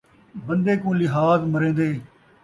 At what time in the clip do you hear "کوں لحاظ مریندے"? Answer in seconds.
0.81-1.89